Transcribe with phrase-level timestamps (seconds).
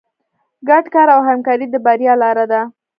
[0.69, 2.61] ګډ کار او همکاري د بریا لاره ده.